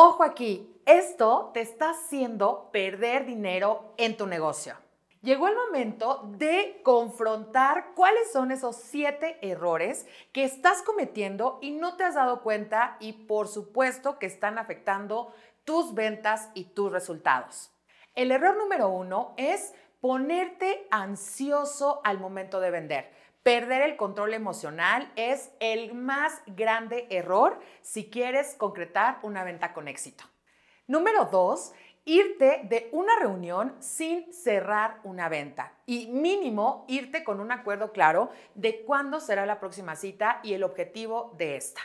Ojo 0.00 0.22
aquí, 0.22 0.80
esto 0.86 1.50
te 1.52 1.60
está 1.60 1.90
haciendo 1.90 2.70
perder 2.70 3.26
dinero 3.26 3.94
en 3.96 4.16
tu 4.16 4.28
negocio. 4.28 4.76
Llegó 5.22 5.48
el 5.48 5.56
momento 5.56 6.22
de 6.38 6.80
confrontar 6.84 7.94
cuáles 7.96 8.30
son 8.30 8.52
esos 8.52 8.76
siete 8.76 9.38
errores 9.42 10.06
que 10.30 10.44
estás 10.44 10.82
cometiendo 10.82 11.58
y 11.60 11.72
no 11.72 11.96
te 11.96 12.04
has 12.04 12.14
dado 12.14 12.44
cuenta 12.44 12.96
y 13.00 13.12
por 13.12 13.48
supuesto 13.48 14.20
que 14.20 14.26
están 14.26 14.56
afectando 14.56 15.34
tus 15.64 15.92
ventas 15.94 16.50
y 16.54 16.66
tus 16.66 16.92
resultados. 16.92 17.72
El 18.14 18.30
error 18.30 18.56
número 18.56 18.90
uno 18.90 19.34
es 19.36 19.74
ponerte 20.00 20.86
ansioso 20.92 22.00
al 22.04 22.20
momento 22.20 22.60
de 22.60 22.70
vender. 22.70 23.10
Perder 23.42 23.82
el 23.82 23.96
control 23.96 24.34
emocional 24.34 25.10
es 25.16 25.50
el 25.60 25.94
más 25.94 26.42
grande 26.46 27.06
error 27.10 27.58
si 27.80 28.10
quieres 28.10 28.54
concretar 28.56 29.18
una 29.22 29.44
venta 29.44 29.72
con 29.72 29.88
éxito. 29.88 30.24
Número 30.86 31.26
dos, 31.26 31.72
irte 32.04 32.62
de 32.64 32.88
una 32.92 33.18
reunión 33.18 33.76
sin 33.80 34.32
cerrar 34.32 35.00
una 35.04 35.28
venta 35.28 35.74
y 35.84 36.06
mínimo 36.06 36.86
irte 36.88 37.22
con 37.22 37.38
un 37.38 37.52
acuerdo 37.52 37.92
claro 37.92 38.30
de 38.54 38.82
cuándo 38.84 39.20
será 39.20 39.44
la 39.44 39.60
próxima 39.60 39.94
cita 39.94 40.40
y 40.42 40.54
el 40.54 40.64
objetivo 40.64 41.34
de 41.36 41.56
esta. 41.56 41.82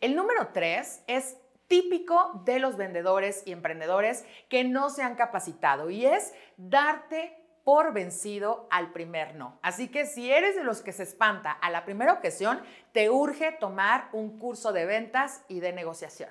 El 0.00 0.16
número 0.16 0.48
tres 0.52 1.04
es 1.06 1.36
típico 1.68 2.42
de 2.44 2.58
los 2.58 2.76
vendedores 2.76 3.42
y 3.46 3.52
emprendedores 3.52 4.24
que 4.48 4.64
no 4.64 4.90
se 4.90 5.02
han 5.02 5.14
capacitado 5.14 5.90
y 5.90 6.06
es 6.06 6.34
darte 6.56 7.47
por 7.68 7.92
vencido 7.92 8.66
al 8.70 8.92
primer 8.92 9.34
no. 9.34 9.58
Así 9.60 9.88
que 9.88 10.06
si 10.06 10.32
eres 10.32 10.56
de 10.56 10.64
los 10.64 10.80
que 10.80 10.90
se 10.90 11.02
espanta 11.02 11.52
a 11.52 11.68
la 11.68 11.84
primera 11.84 12.14
ocasión, 12.14 12.62
te 12.92 13.10
urge 13.10 13.52
tomar 13.52 14.08
un 14.12 14.38
curso 14.38 14.72
de 14.72 14.86
ventas 14.86 15.44
y 15.48 15.60
de 15.60 15.74
negociación. 15.74 16.30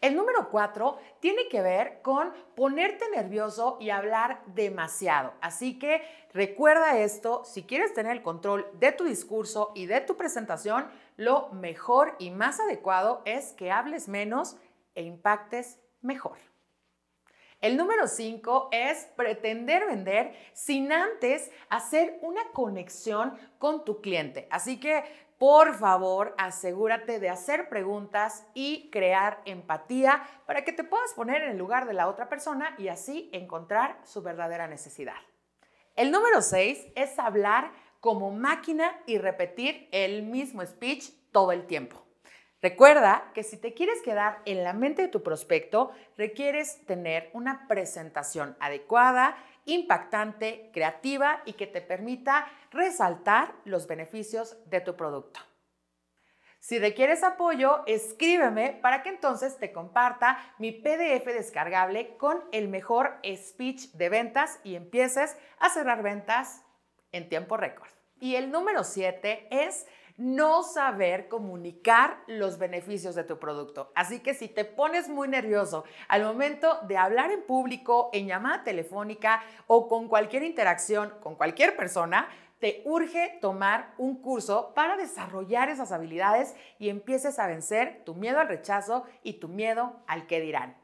El 0.00 0.14
número 0.14 0.48
cuatro 0.48 1.00
tiene 1.18 1.48
que 1.48 1.60
ver 1.60 2.02
con 2.02 2.32
ponerte 2.54 3.04
nervioso 3.10 3.78
y 3.80 3.90
hablar 3.90 4.44
demasiado. 4.46 5.34
Así 5.40 5.76
que 5.76 6.02
recuerda 6.32 6.96
esto, 6.96 7.44
si 7.44 7.64
quieres 7.64 7.92
tener 7.92 8.12
el 8.12 8.22
control 8.22 8.70
de 8.78 8.92
tu 8.92 9.02
discurso 9.02 9.72
y 9.74 9.86
de 9.86 10.00
tu 10.02 10.16
presentación, 10.16 10.88
lo 11.16 11.48
mejor 11.48 12.14
y 12.20 12.30
más 12.30 12.60
adecuado 12.60 13.22
es 13.24 13.54
que 13.54 13.72
hables 13.72 14.06
menos 14.06 14.56
e 14.94 15.02
impactes 15.02 15.80
mejor. 16.00 16.38
El 17.60 17.76
número 17.76 18.08
5 18.08 18.70
es 18.72 19.04
pretender 19.16 19.86
vender 19.86 20.34
sin 20.54 20.92
antes 20.92 21.50
hacer 21.68 22.18
una 22.22 22.42
conexión 22.54 23.34
con 23.58 23.84
tu 23.84 24.00
cliente. 24.00 24.48
Así 24.50 24.80
que, 24.80 25.04
por 25.36 25.74
favor, 25.74 26.34
asegúrate 26.38 27.20
de 27.20 27.28
hacer 27.28 27.68
preguntas 27.68 28.46
y 28.54 28.88
crear 28.90 29.42
empatía 29.44 30.22
para 30.46 30.64
que 30.64 30.72
te 30.72 30.84
puedas 30.84 31.12
poner 31.12 31.42
en 31.42 31.50
el 31.50 31.58
lugar 31.58 31.86
de 31.86 31.92
la 31.92 32.08
otra 32.08 32.30
persona 32.30 32.74
y 32.78 32.88
así 32.88 33.28
encontrar 33.34 34.00
su 34.04 34.22
verdadera 34.22 34.66
necesidad. 34.66 35.20
El 35.96 36.12
número 36.12 36.40
6 36.40 36.92
es 36.94 37.18
hablar 37.18 37.72
como 38.00 38.30
máquina 38.30 38.90
y 39.04 39.18
repetir 39.18 39.86
el 39.92 40.22
mismo 40.22 40.64
speech 40.64 41.10
todo 41.30 41.52
el 41.52 41.66
tiempo. 41.66 42.09
Recuerda 42.62 43.30
que 43.34 43.42
si 43.42 43.56
te 43.56 43.72
quieres 43.72 44.02
quedar 44.02 44.42
en 44.44 44.64
la 44.64 44.74
mente 44.74 45.02
de 45.02 45.08
tu 45.08 45.22
prospecto, 45.22 45.92
requieres 46.18 46.84
tener 46.84 47.30
una 47.32 47.66
presentación 47.66 48.54
adecuada, 48.60 49.36
impactante, 49.64 50.70
creativa 50.72 51.40
y 51.46 51.54
que 51.54 51.66
te 51.66 51.80
permita 51.80 52.46
resaltar 52.70 53.54
los 53.64 53.86
beneficios 53.86 54.58
de 54.66 54.80
tu 54.82 54.94
producto. 54.94 55.40
Si 56.58 56.78
requieres 56.78 57.22
apoyo, 57.22 57.82
escríbeme 57.86 58.78
para 58.82 59.02
que 59.02 59.08
entonces 59.08 59.56
te 59.56 59.72
comparta 59.72 60.38
mi 60.58 60.72
PDF 60.72 61.24
descargable 61.24 62.18
con 62.18 62.44
el 62.52 62.68
mejor 62.68 63.18
speech 63.24 63.92
de 63.92 64.10
ventas 64.10 64.60
y 64.62 64.74
empieces 64.74 65.38
a 65.58 65.70
cerrar 65.70 66.02
ventas 66.02 66.62
en 67.12 67.30
tiempo 67.30 67.56
récord. 67.56 67.88
Y 68.20 68.34
el 68.34 68.50
número 68.50 68.84
7 68.84 69.48
es 69.50 69.86
no 70.20 70.62
saber 70.62 71.28
comunicar 71.28 72.18
los 72.26 72.58
beneficios 72.58 73.14
de 73.14 73.24
tu 73.24 73.38
producto. 73.38 73.90
Así 73.94 74.20
que 74.20 74.34
si 74.34 74.48
te 74.48 74.66
pones 74.66 75.08
muy 75.08 75.28
nervioso 75.28 75.84
al 76.08 76.24
momento 76.24 76.78
de 76.86 76.98
hablar 76.98 77.30
en 77.30 77.42
público, 77.42 78.10
en 78.12 78.26
llamada 78.26 78.62
telefónica 78.62 79.42
o 79.66 79.88
con 79.88 80.08
cualquier 80.08 80.42
interacción 80.42 81.14
con 81.22 81.36
cualquier 81.36 81.74
persona, 81.74 82.28
te 82.58 82.82
urge 82.84 83.38
tomar 83.40 83.94
un 83.96 84.20
curso 84.20 84.74
para 84.74 84.98
desarrollar 84.98 85.70
esas 85.70 85.90
habilidades 85.90 86.54
y 86.78 86.90
empieces 86.90 87.38
a 87.38 87.46
vencer 87.46 88.02
tu 88.04 88.14
miedo 88.14 88.40
al 88.40 88.48
rechazo 88.48 89.04
y 89.22 89.34
tu 89.40 89.48
miedo 89.48 90.02
al 90.06 90.26
que 90.26 90.42
dirán. 90.42 90.79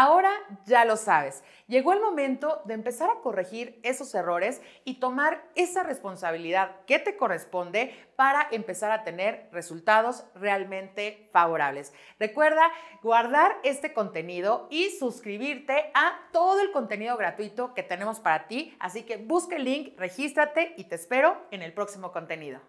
Ahora 0.00 0.30
ya 0.64 0.84
lo 0.84 0.96
sabes, 0.96 1.42
llegó 1.66 1.92
el 1.92 2.00
momento 2.00 2.62
de 2.66 2.74
empezar 2.74 3.10
a 3.10 3.20
corregir 3.20 3.80
esos 3.82 4.14
errores 4.14 4.62
y 4.84 5.00
tomar 5.00 5.42
esa 5.56 5.82
responsabilidad 5.82 6.76
que 6.86 7.00
te 7.00 7.16
corresponde 7.16 7.92
para 8.14 8.46
empezar 8.52 8.92
a 8.92 9.02
tener 9.02 9.48
resultados 9.50 10.24
realmente 10.36 11.28
favorables. 11.32 11.92
Recuerda 12.20 12.70
guardar 13.02 13.56
este 13.64 13.92
contenido 13.92 14.68
y 14.70 14.90
suscribirte 14.90 15.90
a 15.94 16.16
todo 16.30 16.60
el 16.60 16.70
contenido 16.70 17.16
gratuito 17.16 17.74
que 17.74 17.82
tenemos 17.82 18.20
para 18.20 18.46
ti, 18.46 18.76
así 18.78 19.02
que 19.02 19.16
busca 19.16 19.56
el 19.56 19.64
link, 19.64 19.98
regístrate 19.98 20.74
y 20.76 20.84
te 20.84 20.94
espero 20.94 21.44
en 21.50 21.62
el 21.62 21.72
próximo 21.72 22.12
contenido. 22.12 22.60